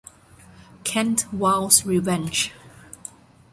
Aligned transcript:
Kent 0.83 1.25
vows 1.31 1.85
revenge. 1.85 2.51